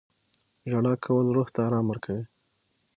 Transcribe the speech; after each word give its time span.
•ژړا 0.69 0.93
کول 1.05 1.25
روح 1.35 1.47
ته 1.53 1.59
ارام 1.67 1.85
ورکوي. 1.89 2.23